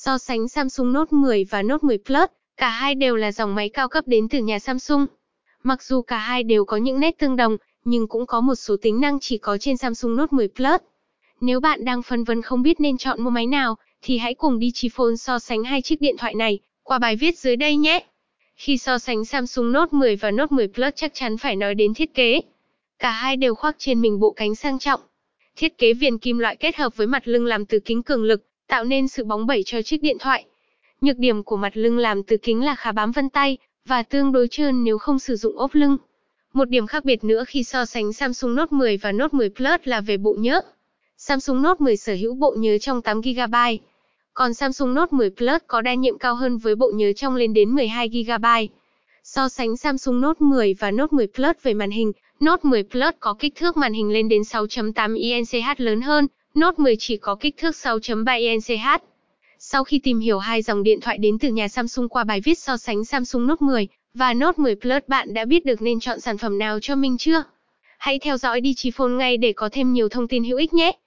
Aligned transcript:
So 0.00 0.18
sánh 0.18 0.48
Samsung 0.48 0.92
Note 0.92 1.08
10 1.10 1.44
và 1.44 1.62
Note 1.62 1.82
10 1.82 1.98
Plus, 1.98 2.30
cả 2.56 2.68
hai 2.68 2.94
đều 2.94 3.16
là 3.16 3.32
dòng 3.32 3.54
máy 3.54 3.68
cao 3.68 3.88
cấp 3.88 4.04
đến 4.06 4.28
từ 4.28 4.38
nhà 4.38 4.58
Samsung. 4.58 5.06
Mặc 5.62 5.82
dù 5.82 6.02
cả 6.02 6.18
hai 6.18 6.42
đều 6.42 6.64
có 6.64 6.76
những 6.76 7.00
nét 7.00 7.18
tương 7.18 7.36
đồng, 7.36 7.56
nhưng 7.84 8.08
cũng 8.08 8.26
có 8.26 8.40
một 8.40 8.54
số 8.54 8.76
tính 8.82 9.00
năng 9.00 9.20
chỉ 9.20 9.38
có 9.38 9.58
trên 9.58 9.76
Samsung 9.76 10.16
Note 10.16 10.36
10 10.36 10.48
Plus. 10.48 10.80
Nếu 11.40 11.60
bạn 11.60 11.84
đang 11.84 12.02
phân 12.02 12.24
vân 12.24 12.42
không 12.42 12.62
biết 12.62 12.80
nên 12.80 12.98
chọn 12.98 13.22
mua 13.22 13.30
máy 13.30 13.46
nào, 13.46 13.76
thì 14.02 14.18
hãy 14.18 14.34
cùng 14.34 14.60
Digiphone 14.60 15.16
so 15.16 15.38
sánh 15.38 15.64
hai 15.64 15.82
chiếc 15.82 16.00
điện 16.00 16.16
thoại 16.18 16.34
này 16.34 16.58
qua 16.82 16.98
bài 16.98 17.16
viết 17.16 17.38
dưới 17.38 17.56
đây 17.56 17.76
nhé. 17.76 18.04
Khi 18.56 18.78
so 18.78 18.98
sánh 18.98 19.24
Samsung 19.24 19.72
Note 19.72 19.90
10 19.92 20.16
và 20.16 20.30
Note 20.30 20.56
10 20.56 20.68
Plus 20.68 20.94
chắc 20.94 21.14
chắn 21.14 21.36
phải 21.36 21.56
nói 21.56 21.74
đến 21.74 21.94
thiết 21.94 22.14
kế. 22.14 22.40
Cả 22.98 23.10
hai 23.10 23.36
đều 23.36 23.54
khoác 23.54 23.76
trên 23.78 24.00
mình 24.00 24.20
bộ 24.20 24.30
cánh 24.30 24.54
sang 24.54 24.78
trọng. 24.78 25.00
Thiết 25.56 25.78
kế 25.78 25.92
viền 25.92 26.18
kim 26.18 26.38
loại 26.38 26.56
kết 26.56 26.76
hợp 26.76 26.96
với 26.96 27.06
mặt 27.06 27.28
lưng 27.28 27.46
làm 27.46 27.66
từ 27.66 27.80
kính 27.80 28.02
cường 28.02 28.24
lực, 28.24 28.44
tạo 28.68 28.84
nên 28.84 29.08
sự 29.08 29.24
bóng 29.24 29.46
bẩy 29.46 29.62
cho 29.66 29.82
chiếc 29.82 30.02
điện 30.02 30.16
thoại. 30.20 30.44
Nhược 31.00 31.18
điểm 31.18 31.42
của 31.42 31.56
mặt 31.56 31.76
lưng 31.76 31.98
làm 31.98 32.22
từ 32.22 32.36
kính 32.36 32.64
là 32.64 32.74
khá 32.74 32.92
bám 32.92 33.12
vân 33.12 33.28
tay 33.28 33.58
và 33.84 34.02
tương 34.02 34.32
đối 34.32 34.48
trơn 34.48 34.84
nếu 34.84 34.98
không 34.98 35.18
sử 35.18 35.36
dụng 35.36 35.58
ốp 35.58 35.74
lưng. 35.74 35.96
Một 36.52 36.68
điểm 36.68 36.86
khác 36.86 37.04
biệt 37.04 37.24
nữa 37.24 37.44
khi 37.48 37.64
so 37.64 37.84
sánh 37.84 38.12
Samsung 38.12 38.54
Note 38.54 38.76
10 38.76 38.96
và 38.96 39.12
Note 39.12 39.36
10 39.36 39.50
Plus 39.50 39.80
là 39.84 40.00
về 40.00 40.16
bộ 40.16 40.36
nhớ. 40.38 40.60
Samsung 41.16 41.62
Note 41.62 41.84
10 41.84 41.96
sở 41.96 42.14
hữu 42.14 42.34
bộ 42.34 42.54
nhớ 42.58 42.78
trong 42.78 43.00
8GB, 43.00 43.78
còn 44.34 44.54
Samsung 44.54 44.94
Note 44.94 45.16
10 45.16 45.30
Plus 45.30 45.62
có 45.66 45.80
đa 45.80 45.94
nhiệm 45.94 46.18
cao 46.18 46.34
hơn 46.34 46.58
với 46.58 46.74
bộ 46.74 46.90
nhớ 46.94 47.12
trong 47.12 47.36
lên 47.36 47.52
đến 47.52 47.74
12GB. 47.74 48.66
So 49.24 49.48
sánh 49.48 49.76
Samsung 49.76 50.20
Note 50.20 50.38
10 50.40 50.74
và 50.74 50.90
Note 50.90 51.16
10 51.16 51.26
Plus 51.26 51.56
về 51.62 51.74
màn 51.74 51.90
hình, 51.90 52.12
Note 52.40 52.60
10 52.62 52.82
Plus 52.82 53.14
có 53.20 53.34
kích 53.38 53.54
thước 53.54 53.76
màn 53.76 53.92
hình 53.92 54.12
lên 54.12 54.28
đến 54.28 54.42
6.8 54.42 55.16
INCH 55.16 55.80
lớn 55.80 56.00
hơn, 56.00 56.26
Note 56.58 56.82
10 56.82 56.96
chỉ 56.98 57.16
có 57.16 57.34
kích 57.34 57.56
thước 57.56 57.74
6.3 57.74 58.38
INCH. 58.38 59.04
Sau 59.58 59.84
khi 59.84 59.98
tìm 59.98 60.20
hiểu 60.20 60.38
hai 60.38 60.62
dòng 60.62 60.82
điện 60.82 61.00
thoại 61.00 61.18
đến 61.18 61.38
từ 61.38 61.48
nhà 61.48 61.68
Samsung 61.68 62.08
qua 62.08 62.24
bài 62.24 62.40
viết 62.40 62.58
so 62.58 62.76
sánh 62.76 63.04
Samsung 63.04 63.46
Note 63.46 63.66
10 63.66 63.88
và 64.14 64.34
Note 64.34 64.62
10 64.62 64.74
Plus, 64.74 65.02
bạn 65.06 65.34
đã 65.34 65.44
biết 65.44 65.64
được 65.64 65.82
nên 65.82 66.00
chọn 66.00 66.20
sản 66.20 66.38
phẩm 66.38 66.58
nào 66.58 66.78
cho 66.80 66.94
mình 66.94 67.18
chưa? 67.18 67.42
Hãy 67.98 68.18
theo 68.18 68.36
dõi 68.36 68.60
Digiphone 68.64 69.12
ngay 69.12 69.36
để 69.36 69.52
có 69.52 69.68
thêm 69.72 69.92
nhiều 69.92 70.08
thông 70.08 70.28
tin 70.28 70.44
hữu 70.44 70.58
ích 70.58 70.74
nhé! 70.74 70.98